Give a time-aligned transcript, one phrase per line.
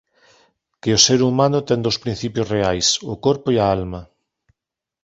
[0.81, 4.01] Que o ser humano ten dous principios reais: o corpo e a alma.